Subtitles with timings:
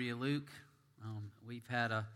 [0.00, 0.50] you, Luke.
[1.04, 2.06] Um, we've had a,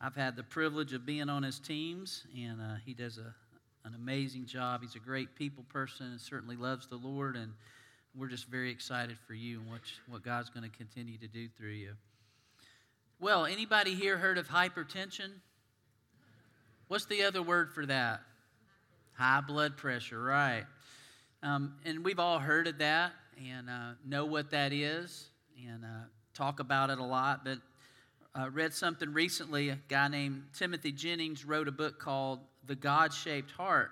[0.00, 3.34] I've had the privilege of being on his teams, and uh, he does a,
[3.86, 4.82] an amazing job.
[4.82, 7.52] He's a great people person and certainly loves the Lord, and
[8.14, 11.48] we're just very excited for you and what, what God's going to continue to do
[11.56, 11.94] through you.
[13.20, 15.30] Well, anybody here heard of hypertension?
[16.88, 18.20] What's the other word for that?
[19.14, 20.64] High blood pressure, right.
[21.42, 25.30] Um, and we've all heard of that and uh, know what that is
[25.66, 26.04] and uh,
[26.38, 27.44] talk about it a lot.
[27.44, 27.58] But
[28.34, 29.70] I uh, read something recently.
[29.70, 33.90] A guy named Timothy Jennings wrote a book called The God Shaped Heart.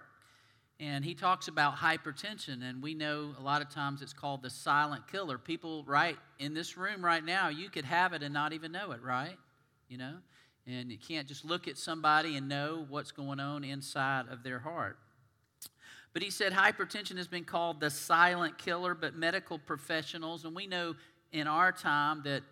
[0.78, 2.62] And he talks about hypertension.
[2.62, 5.38] And we know a lot of times it's called the silent killer.
[5.38, 8.92] People, right in this room right now, you could have it and not even know
[8.92, 9.36] it, right?
[9.88, 10.14] You know?
[10.68, 14.60] And you can't just look at somebody and know what's going on inside of their
[14.60, 14.98] heart.
[16.12, 20.66] But he said hypertension has been called the silent killer, but medical professionals, and we
[20.66, 20.94] know
[21.36, 22.42] in our time that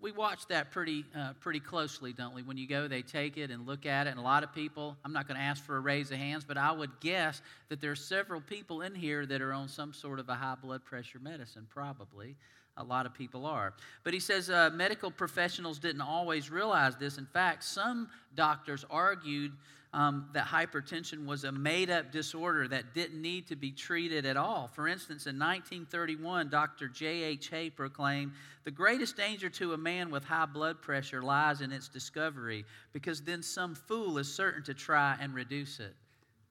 [0.00, 2.42] we watch that pretty, uh, pretty closely, don't we?
[2.42, 4.96] When you go, they take it and look at it, and a lot of people,
[5.04, 7.80] I'm not going to ask for a raise of hands, but I would guess that
[7.80, 10.82] there are several people in here that are on some sort of a high blood
[10.84, 12.34] pressure medicine, probably.
[12.78, 13.74] A lot of people are.
[14.02, 17.18] But he says uh, medical professionals didn't always realize this.
[17.18, 19.52] In fact, some doctors argued
[19.94, 24.38] um, that hypertension was a made up disorder that didn't need to be treated at
[24.38, 24.68] all.
[24.68, 26.88] For instance, in 1931, Dr.
[26.88, 27.48] J.H.
[27.50, 28.32] Hay proclaimed
[28.64, 33.20] the greatest danger to a man with high blood pressure lies in its discovery, because
[33.20, 35.94] then some fool is certain to try and reduce it.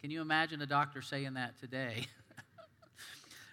[0.01, 2.05] Can you imagine a doctor saying that today?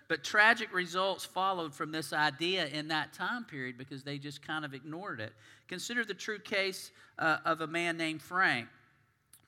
[0.09, 4.64] But tragic results followed from this idea in that time period because they just kind
[4.64, 5.34] of ignored it.
[5.69, 8.69] Consider the true case uh, of a man named Frank.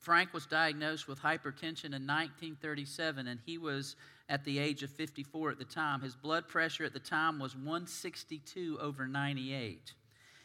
[0.01, 3.97] Frank was diagnosed with hypertension in 1937, and he was
[4.31, 6.01] at the age of 54 at the time.
[6.01, 9.93] His blood pressure at the time was 162 over 98.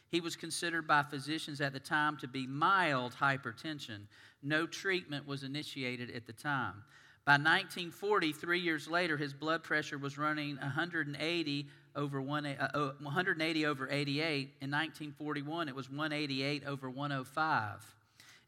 [0.10, 4.08] He was considered by physicians at the time to be mild hypertension.
[4.44, 6.84] No treatment was initiated at the time.
[7.24, 13.66] By 1940, three years later, his blood pressure was running 180 over one, uh, 180
[13.66, 14.42] over 88.
[14.62, 17.95] In 1941, it was 188 over 105.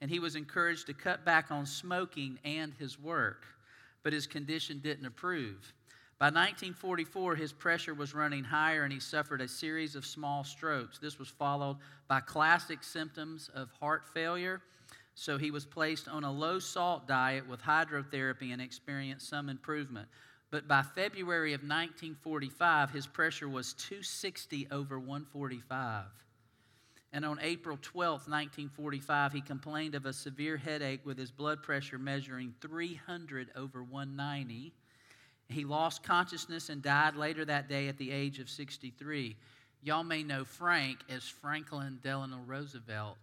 [0.02, 3.46] And he was encouraged to cut back on smoking and his work,
[4.04, 5.74] but his condition didn't improve.
[6.20, 10.98] By 1944, his pressure was running higher and he suffered a series of small strokes.
[11.00, 14.62] This was followed by classic symptoms of heart failure
[15.20, 20.08] so he was placed on a low salt diet with hydrotherapy and experienced some improvement.
[20.52, 26.06] But by February of 1945, his pressure was 260 over 145.
[27.14, 31.98] And on April 12, 1945, he complained of a severe headache with his blood pressure
[31.98, 34.74] measuring 300 over 190.
[35.50, 39.38] He lost consciousness and died later that day at the age of 63.
[39.82, 43.18] Y'all may know Frank as Franklin Delano Roosevelt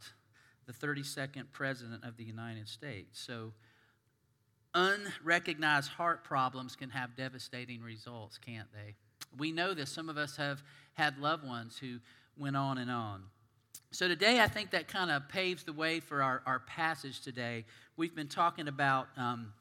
[0.67, 3.21] the 32nd President of the United States.
[3.21, 3.53] So,
[4.75, 8.95] unrecognized heart problems can have devastating results, can't they?
[9.37, 9.91] We know this.
[9.91, 10.63] Some of us have
[10.95, 11.99] had loved ones who
[12.37, 13.25] went on and on.
[13.95, 17.65] So, today, I think that kind of paves the way for our, our passage today.
[17.97, 19.53] We've been talking about, um,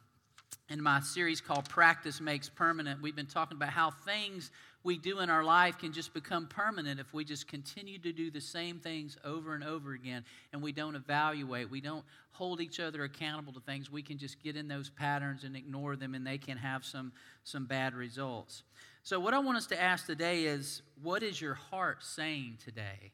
[0.69, 4.49] in my series called Practice Makes Permanent, we've been talking about how things
[4.83, 8.31] we do in our life can just become permanent if we just continue to do
[8.31, 11.69] the same things over and over again and we don't evaluate.
[11.69, 13.91] We don't hold each other accountable to things.
[13.91, 17.11] We can just get in those patterns and ignore them and they can have some,
[17.43, 18.63] some bad results.
[19.03, 23.11] So, what I want us to ask today is what is your heart saying today?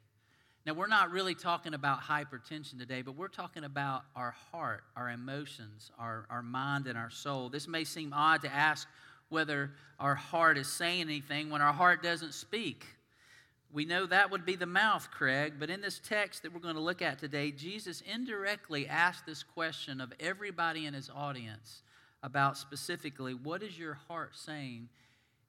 [0.65, 5.09] Now, we're not really talking about hypertension today, but we're talking about our heart, our
[5.09, 7.49] emotions, our, our mind, and our soul.
[7.49, 8.87] This may seem odd to ask
[9.29, 12.85] whether our heart is saying anything when our heart doesn't speak.
[13.71, 16.75] We know that would be the mouth, Craig, but in this text that we're going
[16.75, 21.83] to look at today, Jesus indirectly asked this question of everybody in his audience
[22.23, 24.89] about specifically what is your heart saying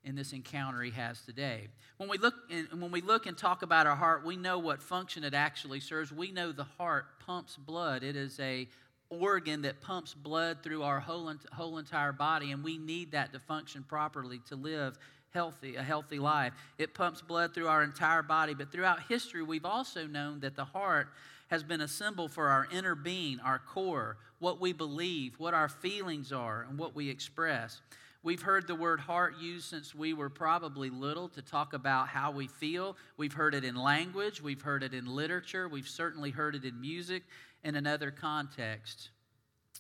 [0.05, 1.69] in this encounter he has today.
[1.99, 4.83] When we look and when we look and talk about our heart, we know what
[4.83, 6.11] function it actually serves.
[6.13, 8.03] We know the heart pumps blood.
[8.03, 8.69] It is a
[9.11, 13.41] organ that pumps blood through our whole, whole entire body, and we need that to
[13.41, 14.97] function properly to live
[15.35, 16.53] healthy, a healthy life.
[16.79, 20.65] It pumps blood through our entire body, but throughout history, we've also known that the
[20.65, 21.09] heart
[21.49, 25.69] has been a symbol for our inner being, our core, what we believe, what our
[25.69, 27.81] feelings are, and what we express.
[28.23, 32.31] We've heard the word heart used since we were probably little to talk about how
[32.31, 32.97] we feel.
[33.17, 36.79] We've heard it in language, we've heard it in literature, we've certainly heard it in
[36.81, 37.23] music,
[37.65, 39.09] in another context.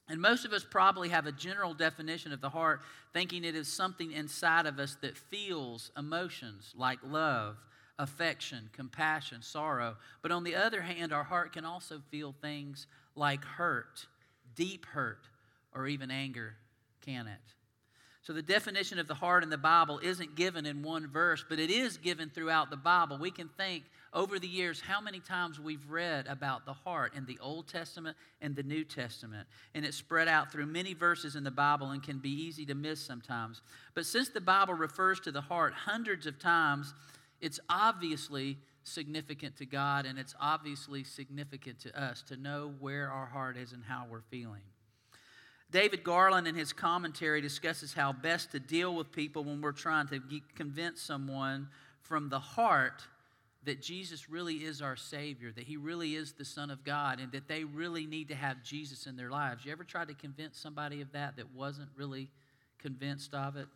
[0.09, 2.81] And most of us probably have a general definition of the heart,
[3.13, 7.59] thinking it is something inside of us that feels emotions like love,
[7.99, 9.97] affection, compassion, sorrow.
[10.23, 14.07] But on the other hand, our heart can also feel things like hurt,
[14.57, 15.29] deep hurt,
[15.75, 16.55] or even anger,
[17.03, 17.60] can it?
[18.23, 21.59] So, the definition of the heart in the Bible isn't given in one verse, but
[21.59, 23.19] it is given throughout the Bible.
[23.19, 27.25] We can think over the years how many times we've read about the heart in
[27.25, 29.49] the Old Testament and the New Testament.
[29.75, 32.75] And it's spread out through many verses in the Bible and can be easy to
[32.75, 33.63] miss sometimes.
[33.95, 36.93] But since the Bible refers to the heart hundreds of times,
[37.41, 43.27] it's obviously significant to God and it's obviously significant to us to know where our
[43.27, 44.63] heart is and how we're feeling.
[45.71, 50.09] David Garland, in his commentary, discusses how best to deal with people when we're trying
[50.09, 50.21] to
[50.57, 51.69] convince someone
[52.03, 53.03] from the heart
[53.65, 57.31] that Jesus really is our Savior, that He really is the Son of God, and
[57.33, 59.65] that they really need to have Jesus in their lives.
[59.65, 62.31] You ever tried to convince somebody of that that wasn't really
[62.79, 63.67] convinced of it?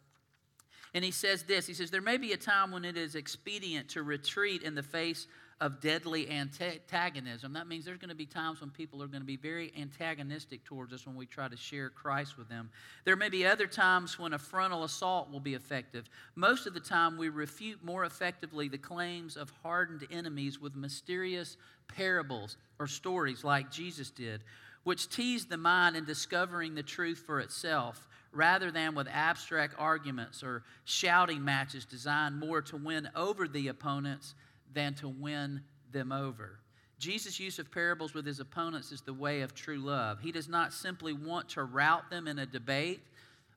[0.94, 3.90] And he says this He says, There may be a time when it is expedient
[3.90, 5.26] to retreat in the face
[5.64, 7.54] of deadly antagonism.
[7.54, 10.62] That means there's going to be times when people are going to be very antagonistic
[10.62, 12.68] towards us when we try to share Christ with them.
[13.06, 16.10] There may be other times when a frontal assault will be effective.
[16.34, 21.56] Most of the time, we refute more effectively the claims of hardened enemies with mysterious
[21.88, 24.44] parables or stories like Jesus did,
[24.82, 30.42] which tease the mind in discovering the truth for itself rather than with abstract arguments
[30.42, 34.34] or shouting matches designed more to win over the opponents
[34.74, 35.62] than to win
[35.92, 36.58] them over.
[36.98, 40.20] Jesus' use of parables with his opponents is the way of true love.
[40.20, 43.00] He does not simply want to rout them in a debate,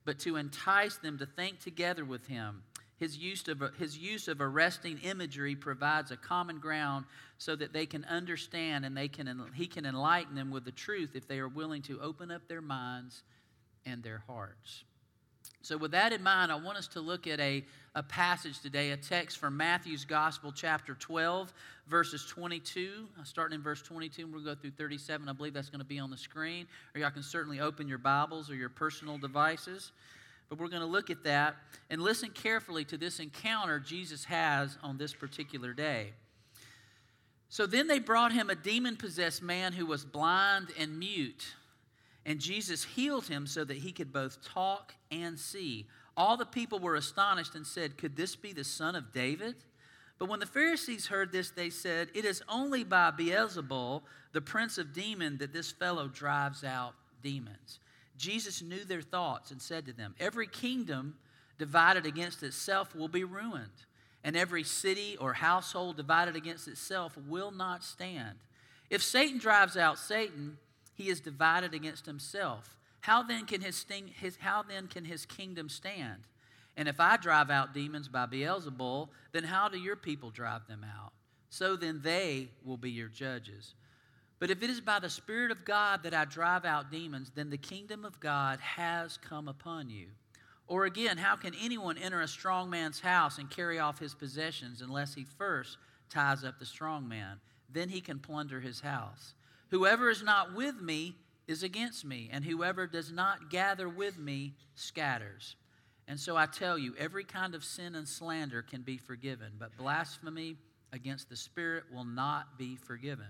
[0.06, 2.64] but to entice them to think together with him.
[2.98, 7.06] His use, of, his use of arresting imagery provides a common ground
[7.38, 11.12] so that they can understand and they can, he can enlighten them with the truth
[11.14, 13.22] if they are willing to open up their minds
[13.86, 14.84] and their hearts.
[15.68, 17.62] So, with that in mind, I want us to look at a,
[17.94, 21.54] a passage today, a text from Matthew's Gospel, chapter 12,
[21.90, 23.06] verses 22.
[23.20, 25.28] Uh, starting in verse 22, and we'll go through 37.
[25.28, 27.98] I believe that's going to be on the screen, or y'all can certainly open your
[27.98, 29.92] Bibles or your personal devices.
[30.48, 31.58] But we're going to look at that
[31.90, 36.14] and listen carefully to this encounter Jesus has on this particular day.
[37.50, 41.56] So then they brought him a demon possessed man who was blind and mute.
[42.28, 45.88] And Jesus healed him so that he could both talk and see.
[46.18, 49.56] All the people were astonished and said, Could this be the son of David?
[50.20, 54.02] But when the Pharisees heard this, they said, It is only by Beelzebul,
[54.34, 57.80] the prince of demons, that this fellow drives out demons.
[58.18, 61.16] Jesus knew their thoughts and said to them, Every kingdom
[61.58, 63.86] divided against itself will be ruined,
[64.26, 68.38] and every city or household divided against itself will not stand.
[68.90, 70.58] If Satan drives out Satan,
[70.98, 72.76] he is divided against himself.
[73.02, 76.24] How then can his, sting, his, how then can his kingdom stand?
[76.76, 80.84] And if I drive out demons by Beelzebul, then how do your people drive them
[80.84, 81.14] out?
[81.50, 83.76] So then they will be your judges.
[84.40, 87.50] But if it is by the Spirit of God that I drive out demons, then
[87.50, 90.08] the kingdom of God has come upon you.
[90.68, 94.82] Or again, how can anyone enter a strong man's house and carry off his possessions
[94.82, 95.78] unless he first
[96.10, 97.40] ties up the strong man?
[97.72, 99.34] Then he can plunder his house.
[99.70, 101.16] Whoever is not with me
[101.48, 105.56] is against me, and whoever does not gather with me scatters.
[106.08, 109.76] And so I tell you, every kind of sin and slander can be forgiven, but
[109.78, 110.56] blasphemy
[110.94, 113.28] against the Spirit will not be forgiven.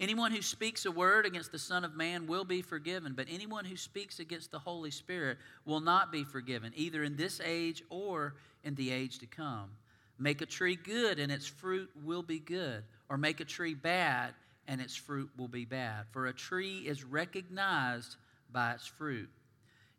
[0.00, 3.64] Anyone who speaks a word against the Son of Man will be forgiven, but anyone
[3.64, 8.34] who speaks against the Holy Spirit will not be forgiven, either in this age or
[8.64, 9.70] in the age to come.
[10.18, 14.34] Make a tree good, and its fruit will be good, or make a tree bad,
[14.68, 16.06] and its fruit will be bad.
[16.12, 18.16] For a tree is recognized
[18.52, 19.30] by its fruit.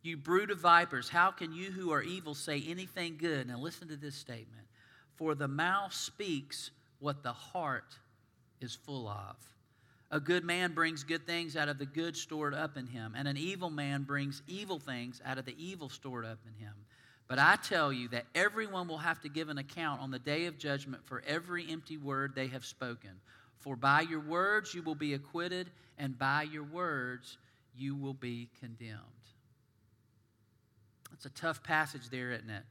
[0.02, 3.48] You brood of vipers, how can you who are evil say anything good?
[3.48, 4.68] Now listen to this statement.
[5.16, 7.96] For the mouth speaks what the heart
[8.62, 9.36] is full of.
[10.12, 13.28] A good man brings good things out of the good stored up in him, and
[13.28, 16.74] an evil man brings evil things out of the evil stored up in him.
[17.28, 20.46] But I tell you that everyone will have to give an account on the day
[20.46, 23.10] of judgment for every empty word they have spoken.
[23.66, 27.40] For by your words you will be acquitted, and by your words
[27.76, 29.00] you will be condemned.
[31.10, 32.62] That's a tough passage there, isn't it?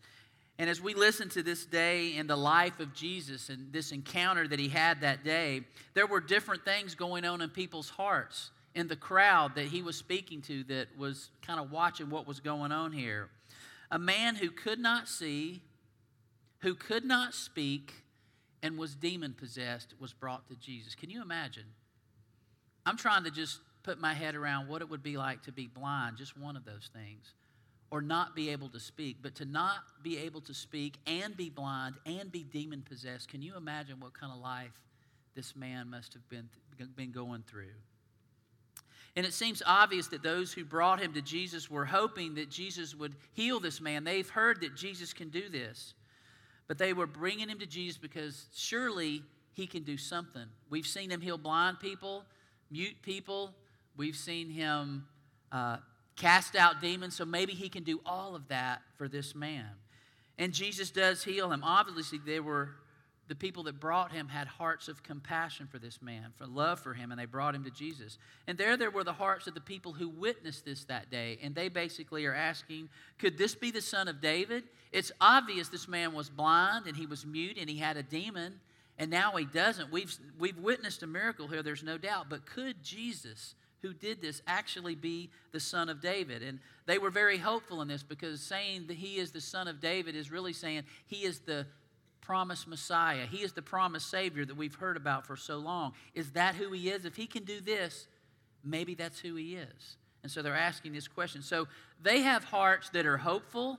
[0.57, 4.47] And as we listen to this day in the life of Jesus and this encounter
[4.47, 5.63] that he had that day,
[5.95, 9.97] there were different things going on in people's hearts in the crowd that he was
[9.97, 13.31] speaking to that was kind of watching what was going on here.
[13.91, 15.61] A man who could not see,
[16.61, 18.04] who could not speak,
[18.65, 20.95] and was demon possessed was brought to Jesus.
[20.95, 21.67] Can you imagine?
[22.87, 25.67] I'm trying to just put my head around what it would be like to be
[25.67, 27.35] blind, just one of those things,
[27.91, 31.51] or not be able to speak, but to not be able to speak and be
[31.51, 33.29] blind and be demon possessed.
[33.29, 34.81] Can you imagine what kind of life
[35.35, 36.49] this man must have been,
[36.97, 37.75] been going through?
[39.15, 42.95] And it seems obvious that those who brought him to Jesus were hoping that Jesus
[42.95, 44.05] would heal this man.
[44.05, 45.93] They've heard that Jesus can do this.
[46.67, 50.47] But they were bringing him to Jesus because surely he can do something.
[50.71, 52.25] We've seen him heal blind people,
[52.71, 53.55] mute people.
[53.97, 55.07] We've seen him
[55.53, 55.77] uh,
[56.17, 59.69] cast out demons, so maybe he can do all of that for this man.
[60.39, 61.63] And Jesus does heal him.
[61.63, 62.71] Obviously, they were
[63.27, 66.93] the people that brought him had hearts of compassion for this man, for love for
[66.93, 68.19] him, and they brought him to Jesus.
[68.47, 71.55] And there, there were the hearts of the people who witnessed this that day, and
[71.55, 74.65] they basically are asking, could this be the son of David?
[74.93, 78.61] It's obvious this man was blind and he was mute and he had a demon,
[78.99, 79.91] and now he doesn't.
[79.91, 82.27] We've, we've witnessed a miracle here, there's no doubt.
[82.29, 86.43] But could Jesus, who did this, actually be the son of David?
[86.43, 89.81] And they were very hopeful in this because saying that he is the son of
[89.81, 91.67] David is really saying he is the
[92.25, 93.27] promised Messiah.
[93.27, 95.93] He is the promised Savior that we've heard about for so long.
[96.15, 97.05] Is that who He is?
[97.05, 98.09] If He can do this,
[98.65, 99.97] maybe that's who He is.
[100.23, 101.43] And so they're asking this question.
[101.43, 101.69] So
[102.03, 103.79] they have hearts that are hopeful,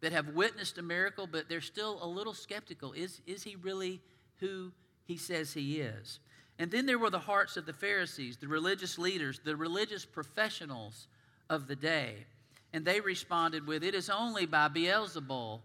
[0.00, 2.92] that have witnessed a miracle, but they're still a little skeptical.
[2.92, 4.00] Is, is He really
[4.40, 4.72] who
[5.04, 6.18] He says He is?
[6.58, 11.08] And then there were the hearts of the Pharisees, the religious leaders, the religious professionals
[11.48, 12.26] of the day.
[12.72, 15.60] And they responded with, It is only by Beelzebul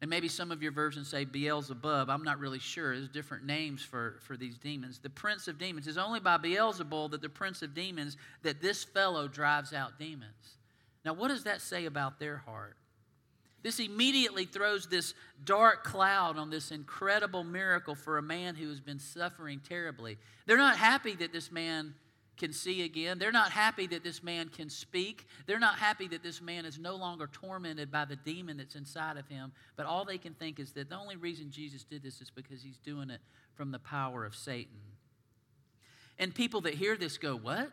[0.00, 2.08] and maybe some of your versions say Beelzebub.
[2.08, 2.94] I'm not really sure.
[2.94, 4.98] There's different names for, for these demons.
[4.98, 5.88] The prince of demons.
[5.88, 10.56] is only by Beelzebul that the prince of demons, that this fellow drives out demons.
[11.04, 12.76] Now, what does that say about their heart?
[13.62, 15.14] This immediately throws this
[15.44, 20.16] dark cloud on this incredible miracle for a man who has been suffering terribly.
[20.46, 21.94] They're not happy that this man
[22.38, 23.18] can see again.
[23.18, 25.26] They're not happy that this man can speak.
[25.46, 29.16] They're not happy that this man is no longer tormented by the demon that's inside
[29.16, 29.52] of him.
[29.76, 32.62] But all they can think is that the only reason Jesus did this is because
[32.62, 33.20] he's doing it
[33.54, 34.78] from the power of Satan.
[36.18, 37.70] And people that hear this go, What?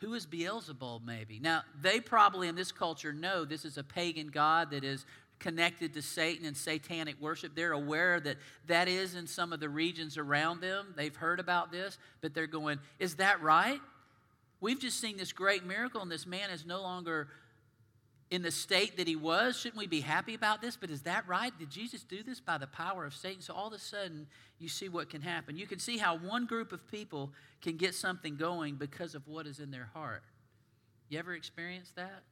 [0.00, 1.40] Who is Beelzebub, maybe?
[1.40, 5.06] Now, they probably in this culture know this is a pagan god that is
[5.38, 7.54] connected to Satan and satanic worship.
[7.54, 10.94] They're aware that that is in some of the regions around them.
[10.96, 13.80] They've heard about this, but they're going, Is that right?
[14.60, 17.28] We've just seen this great miracle, and this man is no longer
[18.30, 19.56] in the state that he was.
[19.56, 20.76] Shouldn't we be happy about this?
[20.76, 21.56] But is that right?
[21.56, 23.40] Did Jesus do this by the power of Satan?
[23.40, 24.26] So all of a sudden,
[24.58, 25.56] you see what can happen.
[25.56, 29.46] You can see how one group of people can get something going because of what
[29.46, 30.22] is in their heart.
[31.08, 32.22] You ever experienced that?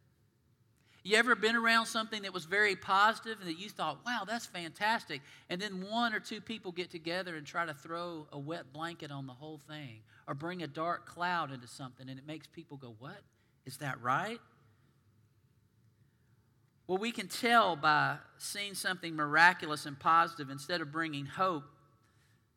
[1.04, 4.46] You ever been around something that was very positive and that you thought, wow, that's
[4.46, 5.20] fantastic?
[5.50, 9.10] And then one or two people get together and try to throw a wet blanket
[9.10, 12.78] on the whole thing or bring a dark cloud into something and it makes people
[12.78, 13.20] go, what?
[13.66, 14.40] Is that right?
[16.86, 21.64] Well, we can tell by seeing something miraculous and positive instead of bringing hope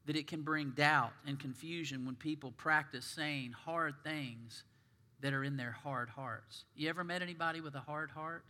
[0.05, 4.63] that it can bring doubt and confusion when people practice saying hard things
[5.21, 6.65] that are in their hard hearts.
[6.75, 8.45] You ever met anybody with a hard heart?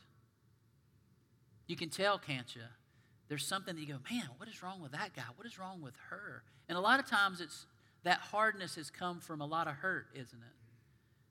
[1.68, 2.64] You can tell, can't you?
[3.30, 5.24] There's something that you go, man, what is wrong with that guy?
[5.36, 6.44] What is wrong with her?
[6.70, 7.66] And a lot of times it's
[8.04, 10.58] that hardness has come from a lot of hurt, isn't it?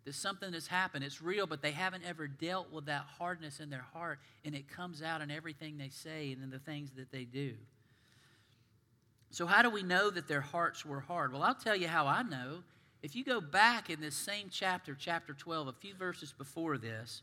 [0.05, 1.05] There's something that's happened.
[1.05, 4.69] It's real, but they haven't ever dealt with that hardness in their heart, and it
[4.69, 7.55] comes out in everything they say and in the things that they do.
[9.31, 11.33] So, how do we know that their hearts were hard?
[11.33, 12.63] Well, I'll tell you how I know.
[13.07, 17.23] If you go back in this same chapter, chapter 12, a few verses before this,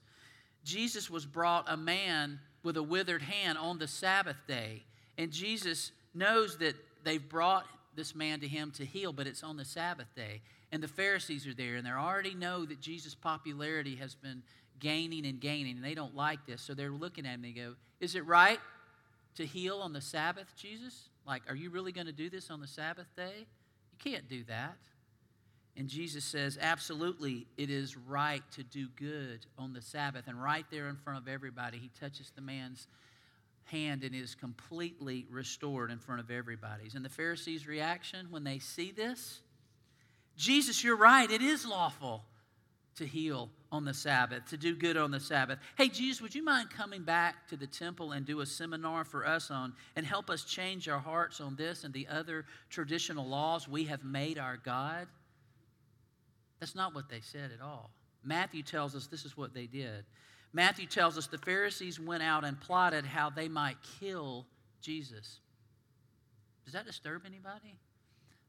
[0.64, 4.84] Jesus was brought a man with a withered hand on the Sabbath day.
[5.18, 7.66] And Jesus knows that they've brought
[7.98, 10.40] this man to him to heal, but it's on the Sabbath day.
[10.72, 14.42] And the Pharisees are there, and they already know that Jesus' popularity has been
[14.80, 16.62] gaining and gaining, and they don't like this.
[16.62, 18.60] So they're looking at him and they go, Is it right
[19.36, 21.10] to heal on the Sabbath, Jesus?
[21.28, 23.48] Like, are you really going to do this on the Sabbath day?
[23.92, 24.78] You can't do that.
[25.76, 30.28] And Jesus says, absolutely, it is right to do good on the Sabbath.
[30.28, 32.88] And right there in front of everybody, he touches the man's
[33.66, 36.84] hand and is completely restored in front of everybody.
[36.94, 39.42] And the Pharisees' reaction when they see this
[40.36, 42.24] Jesus, you're right, it is lawful
[42.96, 45.60] to heal on the Sabbath, to do good on the Sabbath.
[45.78, 49.26] Hey, Jesus, would you mind coming back to the temple and do a seminar for
[49.26, 53.68] us on and help us change our hearts on this and the other traditional laws
[53.68, 55.08] we have made our God?
[56.64, 57.90] That's not what they said at all.
[58.24, 60.06] Matthew tells us this is what they did.
[60.54, 64.46] Matthew tells us the Pharisees went out and plotted how they might kill
[64.80, 65.42] Jesus.
[66.64, 67.76] Does that disturb anybody?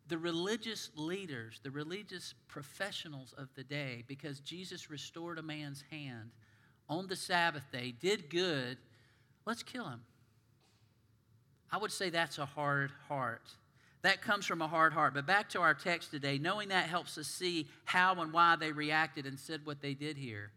[0.06, 6.30] The religious leaders, the religious professionals of the day, because Jesus restored a man's hand,
[6.88, 8.78] on the Sabbath day, did good,
[9.44, 10.02] let's kill him.
[11.73, 13.50] I would say that's a hard heart.
[14.04, 15.14] That comes from a hard heart.
[15.14, 18.70] But back to our text today, knowing that helps us see how and why they
[18.70, 20.50] reacted and said what they did here.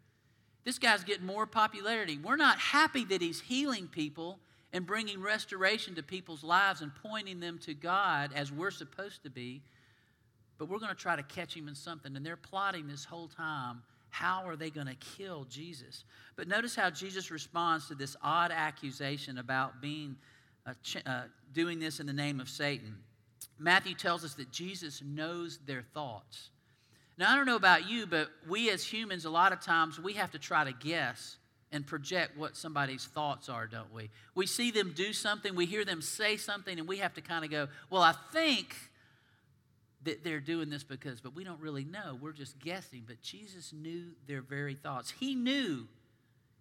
[0.66, 2.20] This guy's getting more popularity.
[2.22, 4.38] We're not happy that he's healing people
[4.74, 9.30] and bringing restoration to people's lives and pointing them to God as we're supposed to
[9.30, 9.62] be.
[10.58, 12.18] But we're going to try to catch him in something.
[12.18, 16.04] And they're plotting this whole time how are they going to kill Jesus?
[16.36, 20.18] But notice how Jesus responds to this odd accusation about being
[20.66, 20.74] uh,
[21.06, 21.22] uh,
[21.54, 22.98] doing this in the name of Satan.
[23.60, 26.50] Matthew tells us that Jesus knows their thoughts.
[27.18, 30.14] Now, I don't know about you, but we as humans, a lot of times, we
[30.14, 31.38] have to try to guess
[31.72, 34.10] and project what somebody's thoughts are, don't we?
[34.36, 37.44] We see them do something, we hear them say something, and we have to kind
[37.44, 38.76] of go, well, I think
[40.04, 42.18] that they're doing this because, but we don't really know.
[42.22, 43.04] We're just guessing.
[43.06, 45.12] But Jesus knew their very thoughts.
[45.20, 45.88] He knew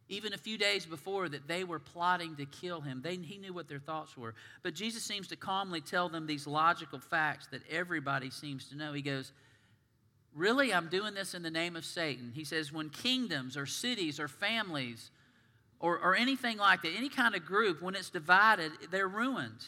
[0.09, 3.01] even a few days before that they were plotting to kill him.
[3.03, 4.35] They, he knew what their thoughts were.
[4.63, 8.93] But Jesus seems to calmly tell them these logical facts that everybody seems to know.
[8.93, 9.33] He goes,
[10.35, 12.31] Really, I'm doing this in the name of Satan.
[12.35, 15.11] He says, When kingdoms or cities or families
[15.81, 19.65] or, or anything like that, any kind of group, when it's divided, they're ruined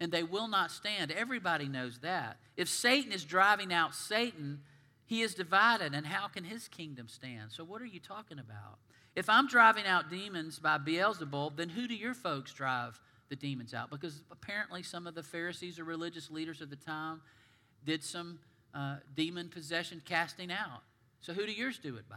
[0.00, 1.10] and they will not stand.
[1.10, 2.36] Everybody knows that.
[2.56, 4.60] If Satan is driving out Satan,
[5.06, 7.52] he is divided, and how can his kingdom stand?
[7.52, 8.78] So, what are you talking about?
[9.14, 13.74] If I'm driving out demons by Beelzebub, then who do your folks drive the demons
[13.74, 13.90] out?
[13.90, 17.20] Because apparently some of the Pharisees or religious leaders of the time
[17.84, 18.38] did some
[18.74, 20.82] uh, demon possession casting out.
[21.20, 22.16] So who do yours do it by?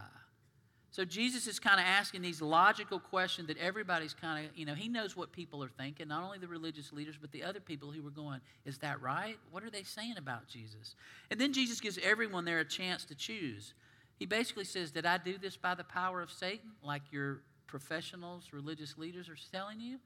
[0.90, 4.72] So Jesus is kind of asking these logical questions that everybody's kind of, you know,
[4.72, 7.90] he knows what people are thinking, not only the religious leaders, but the other people
[7.90, 9.36] who were going, is that right?
[9.50, 10.94] What are they saying about Jesus?
[11.30, 13.74] And then Jesus gives everyone there a chance to choose.
[14.18, 18.48] He basically says, Did I do this by the power of Satan, like your professionals,
[18.52, 19.98] religious leaders are telling you?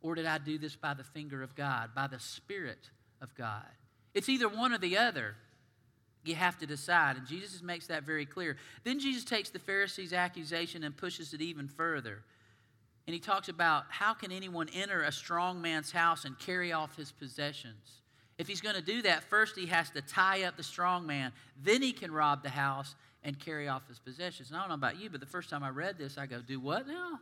[0.00, 2.90] Or did I do this by the finger of God, by the Spirit
[3.20, 3.66] of God?
[4.14, 5.36] It's either one or the other.
[6.24, 7.16] You have to decide.
[7.16, 8.56] And Jesus makes that very clear.
[8.84, 12.22] Then Jesus takes the Pharisees' accusation and pushes it even further.
[13.06, 16.96] And he talks about how can anyone enter a strong man's house and carry off
[16.96, 18.00] his possessions?
[18.38, 21.32] If he's going to do that, first he has to tie up the strong man,
[21.62, 24.50] then he can rob the house, and carry off his possessions.
[24.50, 26.40] And I don't know about you, but the first time I read this, I go,
[26.40, 27.20] do what now?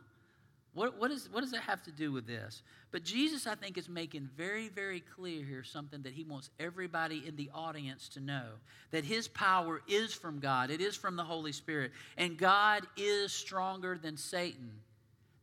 [0.73, 2.61] What, what, is, what does that have to do with this?
[2.91, 7.23] But Jesus, I think, is making very, very clear here something that he wants everybody
[7.27, 8.45] in the audience to know
[8.91, 13.33] that his power is from God, it is from the Holy Spirit, and God is
[13.33, 14.71] stronger than Satan.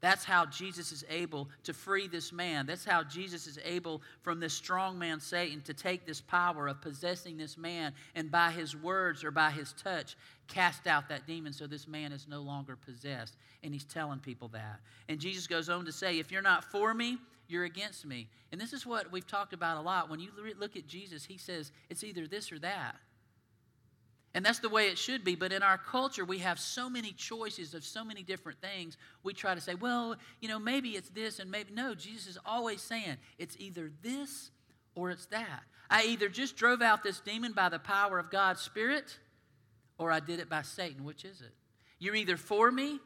[0.01, 2.67] That's how Jesus is able to free this man.
[2.67, 6.81] That's how Jesus is able from this strong man, Satan, to take this power of
[6.81, 10.17] possessing this man and by his words or by his touch
[10.49, 13.37] cast out that demon so this man is no longer possessed.
[13.63, 14.81] And he's telling people that.
[15.09, 18.29] And Jesus goes on to say, If you're not for me, you're against me.
[18.53, 20.11] And this is what we've talked about a lot.
[20.11, 22.97] When you look at Jesus, he says it's either this or that.
[24.35, 25.35] And that's the way it should be.
[25.35, 28.97] But in our culture, we have so many choices of so many different things.
[29.23, 31.73] We try to say, well, you know, maybe it's this and maybe.
[31.73, 34.51] No, Jesus is always saying it's either this
[34.95, 35.63] or it's that.
[35.91, 39.19] I either just drove out this demon by the power of God's Spirit
[39.99, 41.05] or I did it by Satan.
[41.05, 41.53] Which is it?
[41.99, 42.99] You're either for me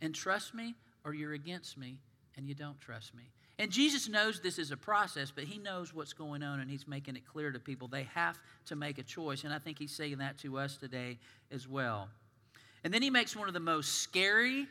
[0.00, 0.74] and trust me
[1.04, 1.98] or you're against me
[2.36, 3.24] and you don't trust me.
[3.58, 6.88] And Jesus knows this is a process, but he knows what's going on and he's
[6.88, 7.88] making it clear to people.
[7.88, 9.44] They have to make a choice.
[9.44, 11.18] And I think he's saying that to us today
[11.52, 12.08] as well.
[12.84, 14.66] And then he makes one of the most scary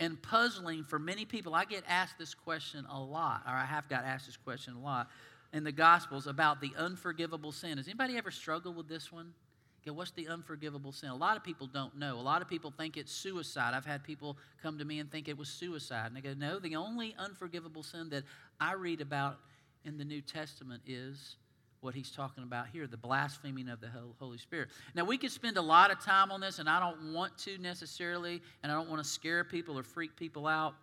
[0.00, 1.54] and puzzling for many people.
[1.54, 4.80] I get asked this question a lot, or I have got asked this question a
[4.80, 5.08] lot
[5.52, 7.78] in the Gospels about the unforgivable sin.
[7.78, 9.32] Has anybody ever struggled with this one?
[9.86, 11.10] Okay, what's the unforgivable sin?
[11.10, 12.18] A lot of people don't know.
[12.18, 13.72] A lot of people think it's suicide.
[13.72, 16.06] I've had people come to me and think it was suicide.
[16.06, 18.24] And they go, no, the only unforgivable sin that
[18.58, 19.38] I read about
[19.84, 21.36] in the New Testament is
[21.82, 24.70] what he's talking about here the blaspheming of the Holy Spirit.
[24.96, 27.56] Now, we could spend a lot of time on this, and I don't want to
[27.58, 30.74] necessarily, and I don't want to scare people or freak people out.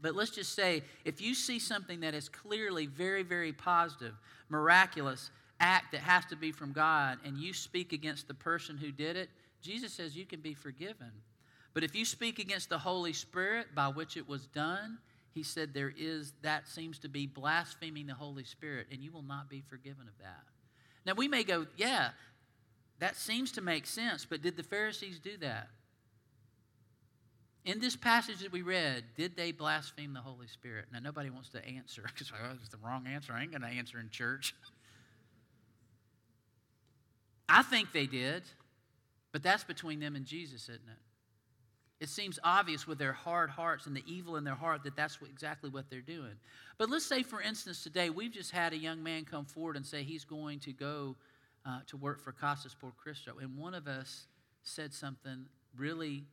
[0.00, 4.14] But let's just say if you see something that is clearly very, very positive,
[4.48, 8.92] miraculous, act that has to be from God and you speak against the person who
[8.92, 9.28] did it,
[9.60, 11.10] Jesus says you can be forgiven.
[11.74, 14.98] But if you speak against the Holy Spirit by which it was done,
[15.32, 19.22] he said there is that seems to be blaspheming the Holy Spirit and you will
[19.22, 20.44] not be forgiven of that.
[21.04, 22.10] Now we may go, yeah,
[22.98, 25.68] that seems to make sense, but did the Pharisees do that?
[27.64, 30.86] In this passage that we read, did they blaspheme the Holy Spirit?
[30.90, 33.32] Now, nobody wants to answer because oh, it's the wrong answer.
[33.34, 34.54] I ain't going to answer in church.
[37.48, 38.42] I think they did,
[39.32, 40.98] but that's between them and Jesus, isn't it?
[42.00, 45.18] It seems obvious with their hard hearts and the evil in their heart that that's
[45.28, 46.34] exactly what they're doing.
[46.76, 49.84] But let's say, for instance, today we've just had a young man come forward and
[49.84, 51.16] say he's going to go
[51.66, 53.38] uh, to work for Casas por Cristo.
[53.40, 54.26] And one of us
[54.62, 56.24] said something really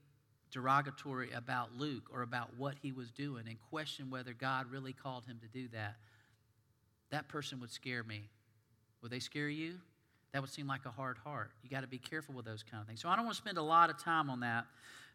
[0.51, 5.25] derogatory about Luke or about what he was doing and questioned whether God really called
[5.25, 5.95] him to do that.
[7.10, 8.30] That person would scare me.
[9.01, 9.80] Would they scare you?
[10.36, 11.52] That would seem like a hard heart.
[11.63, 13.00] You got to be careful with those kind of things.
[13.00, 14.65] So I don't want to spend a lot of time on that.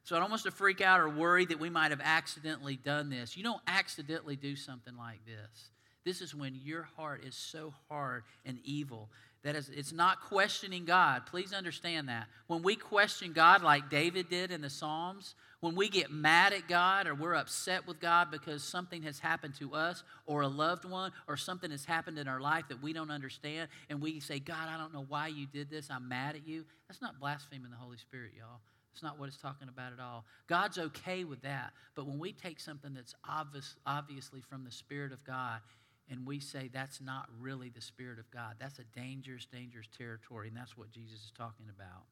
[0.02, 3.10] So I don't want to freak out or worry that we might have accidentally done
[3.10, 3.36] this.
[3.36, 5.68] You don't accidentally do something like this.
[6.06, 9.10] This is when your heart is so hard and evil
[9.42, 11.24] that is, it's not questioning God.
[11.26, 12.26] Please understand that.
[12.46, 16.68] When we question God, like David did in the Psalms, when we get mad at
[16.68, 20.84] God or we're upset with God because something has happened to us or a loved
[20.84, 24.38] one or something has happened in our life that we don't understand, and we say,
[24.38, 27.70] God, I don't know why you did this, I'm mad at you, that's not blaspheming
[27.70, 28.60] the Holy Spirit, y'all.
[28.92, 30.24] That's not what it's talking about at all.
[30.48, 31.70] God's okay with that.
[31.94, 35.60] But when we take something that's obvious, obviously from the Spirit of God
[36.10, 40.48] and we say that's not really the Spirit of God, that's a dangerous, dangerous territory,
[40.48, 42.04] and that's what Jesus is talking about.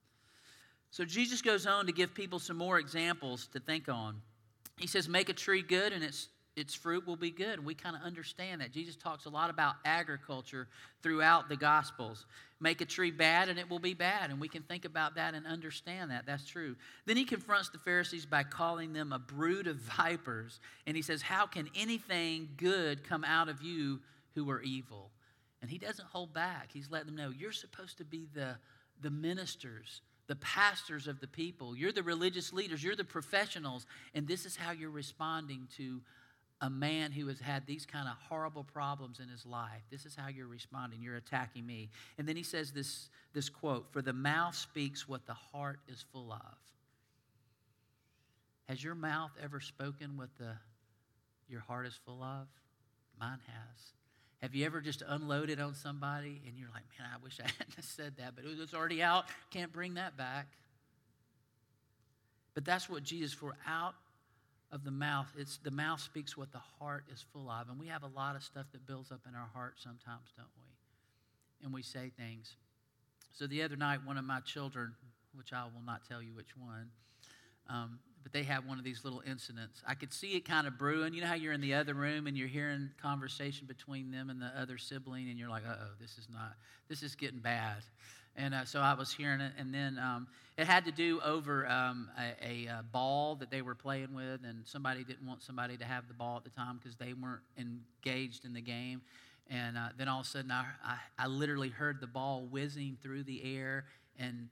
[0.90, 4.22] So Jesus goes on to give people some more examples to think on.
[4.78, 6.28] He says, Make a tree good, and its,
[6.58, 7.64] its fruit will be good.
[7.64, 8.72] We kind of understand that.
[8.72, 10.68] Jesus talks a lot about agriculture
[11.02, 12.26] throughout the Gospels.
[12.60, 14.30] Make a tree bad, and it will be bad.
[14.30, 16.26] And we can think about that and understand that.
[16.26, 16.74] That's true.
[17.06, 20.58] Then he confronts the Pharisees by calling them a brood of vipers.
[20.86, 24.00] And he says, How can anything good come out of you
[24.34, 25.10] who are evil?
[25.62, 26.70] And he doesn't hold back.
[26.72, 28.56] He's letting them know, You're supposed to be the,
[29.00, 31.74] the ministers the pastors of the people.
[31.74, 32.84] You're the religious leaders.
[32.84, 33.86] You're the professionals.
[34.14, 36.02] And this is how you're responding to
[36.60, 39.82] a man who has had these kind of horrible problems in his life.
[39.90, 41.00] This is how you're responding.
[41.00, 41.90] You're attacking me.
[42.18, 46.04] And then he says this, this quote For the mouth speaks what the heart is
[46.12, 46.56] full of.
[48.68, 50.52] Has your mouth ever spoken what the,
[51.48, 52.48] your heart is full of?
[53.18, 53.92] Mine has.
[54.42, 57.82] Have you ever just unloaded on somebody and you're like, man, I wish I hadn't
[57.82, 59.26] said that, but it's already out.
[59.50, 60.48] Can't bring that back.
[62.54, 63.94] But that's what Jesus, for out
[64.70, 67.68] of the mouth, it's the mouth speaks what the heart is full of.
[67.68, 70.46] And we have a lot of stuff that builds up in our heart sometimes, don't
[70.56, 71.64] we?
[71.64, 72.56] And we say things.
[73.32, 74.94] So the other night, one of my children,
[75.34, 76.90] which I will not tell you which one,
[77.68, 79.82] um, but they had one of these little incidents.
[79.86, 81.14] I could see it kind of brewing.
[81.14, 84.40] You know how you're in the other room and you're hearing conversation between them and
[84.40, 86.54] the other sibling, and you're like, "Uh oh, this is not.
[86.88, 87.82] This is getting bad."
[88.36, 91.66] And uh, so I was hearing it, and then um, it had to do over
[91.66, 95.76] um, a, a, a, ball that they were playing with, and somebody didn't want somebody
[95.76, 99.02] to have the ball at the time because they weren't engaged in the game.
[99.50, 102.96] And uh, then all of a sudden, I, I, I literally heard the ball whizzing
[103.02, 103.86] through the air
[104.18, 104.48] and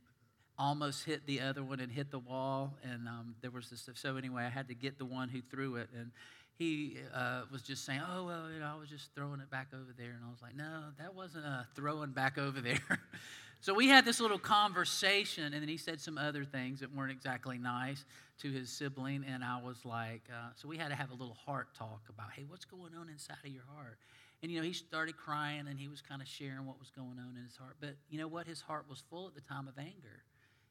[0.59, 2.75] almost hit the other one and hit the wall.
[2.83, 3.89] And um, there was this.
[3.95, 6.11] So anyway, I had to get the one who threw it, and
[6.59, 9.69] he uh, was just saying, "Oh well, you know, I was just throwing it back
[9.75, 12.79] over there." And I was like, "No, that wasn't a throwing back over there."
[13.61, 17.13] so we had this little conversation, and then he said some other things that weren't
[17.13, 18.05] exactly nice
[18.41, 21.37] to his sibling, and I was like, uh, so we had to have a little
[21.45, 23.99] heart talk about, "Hey, what's going on inside of your heart?"
[24.43, 27.19] And you know, he started crying, and he was kind of sharing what was going
[27.19, 27.77] on in his heart.
[27.81, 28.47] But you know what?
[28.47, 30.23] His heart was full at the time of anger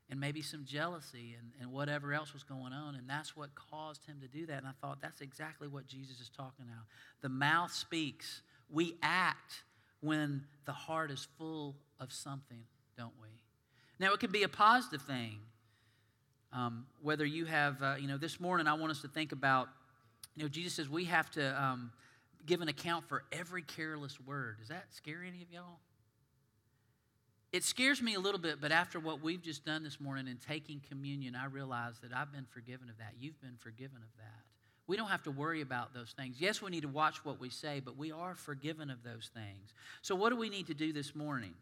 [0.10, 2.96] and maybe some jealousy and, and whatever else was going on.
[2.96, 4.60] And that's what caused him to do that.
[4.60, 6.86] And I thought that's exactly what Jesus is talking about.
[7.22, 8.42] The mouth speaks.
[8.70, 9.64] We act
[10.02, 12.64] when the heart is full of something,
[12.98, 13.30] don't we?
[14.00, 15.40] Now, it can be a positive thing.
[16.54, 19.68] Um, whether you have, uh, you know, this morning I want us to think about,
[20.36, 21.92] you know, Jesus says we have to um,
[22.46, 24.58] give an account for every careless word.
[24.60, 25.80] Does that scare any of y'all?
[27.56, 30.36] It scares me a little bit, but after what we've just done this morning in
[30.36, 33.14] taking communion, I realize that I've been forgiven of that.
[33.18, 34.44] You've been forgiven of that.
[34.88, 36.36] We don't have to worry about those things.
[36.38, 39.74] Yes, we need to watch what we say, but we are forgiven of those things.
[40.02, 41.54] So, what do we need to do this morning?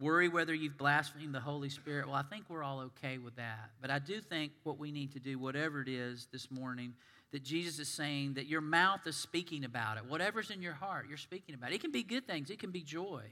[0.00, 2.08] Worry whether you've blasphemed the Holy Spirit?
[2.08, 3.70] Well, I think we're all okay with that.
[3.80, 6.94] But I do think what we need to do, whatever it is this morning,
[7.30, 10.06] that Jesus is saying that your mouth is speaking about it.
[10.06, 11.76] Whatever's in your heart, you're speaking about it.
[11.76, 13.22] It can be good things, it can be joy.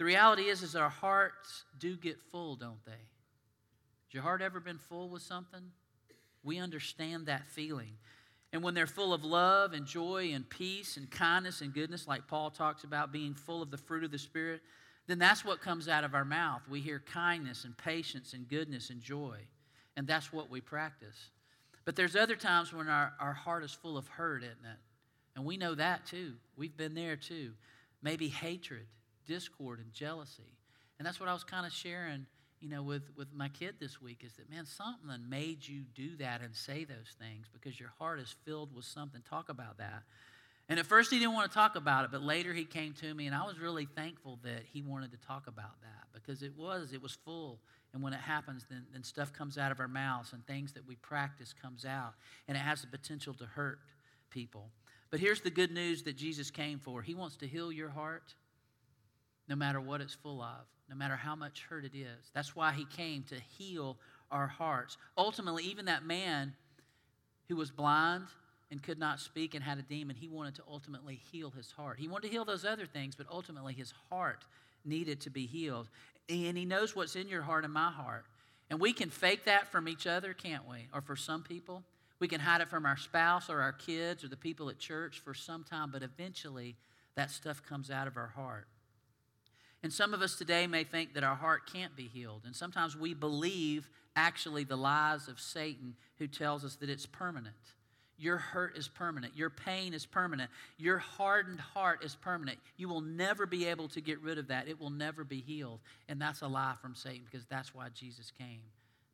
[0.00, 2.92] The reality is, is our hearts do get full, don't they?
[2.92, 5.60] Has your heart ever been full with something?
[6.42, 7.98] We understand that feeling.
[8.50, 12.26] And when they're full of love and joy and peace and kindness and goodness, like
[12.26, 14.62] Paul talks about being full of the fruit of the Spirit,
[15.06, 16.62] then that's what comes out of our mouth.
[16.66, 19.36] We hear kindness and patience and goodness and joy.
[19.98, 21.28] And that's what we practice.
[21.84, 24.78] But there's other times when our, our heart is full of hurt, isn't it?
[25.36, 26.36] And we know that too.
[26.56, 27.50] We've been there too.
[28.02, 28.86] Maybe hatred
[29.26, 30.56] discord and jealousy.
[30.98, 32.26] And that's what I was kind of sharing
[32.60, 36.16] you know, with, with my kid this week is that, man, something made you do
[36.16, 39.22] that and say those things because your heart is filled with something.
[39.28, 40.02] Talk about that.
[40.68, 43.14] And at first he didn't want to talk about it, but later he came to
[43.14, 46.52] me, and I was really thankful that he wanted to talk about that because it
[46.56, 47.58] was, it was full.
[47.92, 50.86] And when it happens, then, then stuff comes out of our mouths and things that
[50.86, 52.12] we practice comes out,
[52.46, 53.80] and it has the potential to hurt
[54.28, 54.68] people.
[55.10, 57.02] But here's the good news that Jesus came for.
[57.02, 58.34] He wants to heal your heart
[59.50, 62.30] no matter what it's full of, no matter how much hurt it is.
[62.32, 63.96] That's why he came to heal
[64.30, 64.96] our hearts.
[65.18, 66.54] Ultimately, even that man
[67.48, 68.26] who was blind
[68.70, 71.98] and could not speak and had a demon, he wanted to ultimately heal his heart.
[71.98, 74.44] He wanted to heal those other things, but ultimately his heart
[74.84, 75.88] needed to be healed.
[76.28, 78.26] And he knows what's in your heart and my heart.
[78.70, 80.86] And we can fake that from each other, can't we?
[80.94, 81.82] Or for some people.
[82.20, 85.18] We can hide it from our spouse or our kids or the people at church
[85.18, 86.76] for some time, but eventually
[87.16, 88.68] that stuff comes out of our heart.
[89.82, 92.42] And some of us today may think that our heart can't be healed.
[92.44, 97.54] And sometimes we believe actually the lies of Satan who tells us that it's permanent.
[98.18, 99.34] Your hurt is permanent.
[99.34, 100.50] Your pain is permanent.
[100.76, 102.58] Your hardened heart is permanent.
[102.76, 104.68] You will never be able to get rid of that.
[104.68, 105.80] It will never be healed.
[106.06, 108.60] And that's a lie from Satan because that's why Jesus came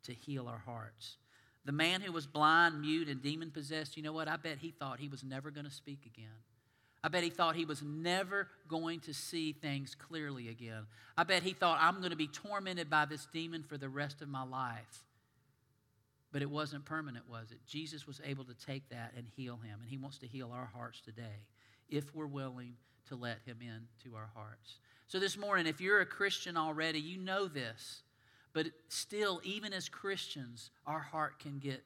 [0.03, 1.19] to heal our hearts.
[1.65, 4.27] The man who was blind, mute, and demon possessed, you know what?
[4.27, 6.27] I bet he thought he was never going to speak again.
[7.07, 10.88] I bet he thought he was never going to see things clearly again.
[11.16, 14.23] I bet he thought, I'm going to be tormented by this demon for the rest
[14.23, 15.05] of my life.
[16.33, 17.59] But it wasn't permanent, was it?
[17.64, 20.69] Jesus was able to take that and heal him, and he wants to heal our
[20.75, 21.45] hearts today
[21.88, 22.75] if we're willing
[23.09, 24.81] to let him into our hearts.
[25.07, 28.03] So, this morning, if you're a Christian already, you know this.
[28.53, 31.85] But still, even as Christians, our heart can get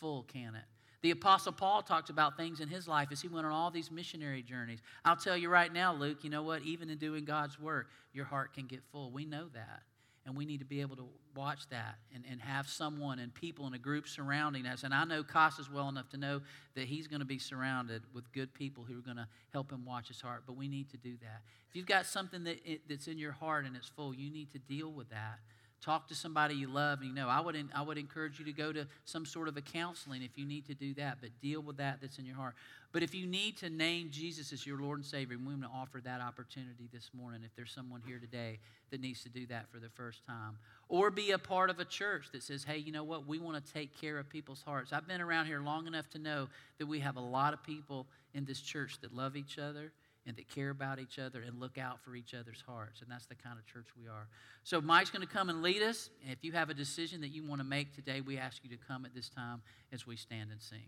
[0.00, 0.64] full, can it?
[1.02, 3.90] The Apostle Paul talked about things in his life as he went on all these
[3.90, 4.80] missionary journeys.
[5.04, 6.62] I'll tell you right now, Luke, you know what?
[6.62, 9.10] Even in doing God's work, your heart can get full.
[9.10, 9.82] We know that.
[10.24, 13.66] And we need to be able to watch that and, and have someone and people
[13.66, 14.84] in a group surrounding us.
[14.84, 16.42] And I know Casas well enough to know
[16.76, 19.84] that he's going to be surrounded with good people who are going to help him
[19.84, 20.44] watch his heart.
[20.46, 21.42] But we need to do that.
[21.68, 24.60] If you've got something that, that's in your heart and it's full, you need to
[24.60, 25.40] deal with that
[25.82, 27.28] talk to somebody you love and you know.
[27.28, 30.38] I would i would encourage you to go to some sort of a counseling if
[30.38, 32.54] you need to do that but deal with that that's in your heart.
[32.92, 35.68] But if you need to name jesus as your lord and savior we want to
[35.74, 38.58] offer that opportunity this morning if there's someone here today
[38.90, 40.58] that needs to do that for the first time.
[40.88, 43.26] Or be a part of a church that says hey you know what?
[43.26, 44.92] We want to take care of people's hearts.
[44.92, 48.06] I've been around here long enough to know that we have a lot of people
[48.34, 49.92] in this church that love each other
[50.26, 53.00] and that care about each other and look out for each other's hearts.
[53.02, 54.28] And that's the kind of church we are.
[54.62, 56.10] So Mike's going to come and lead us.
[56.22, 58.70] And if you have a decision that you want to make today, we ask you
[58.70, 60.82] to come at this time as we stand and sing.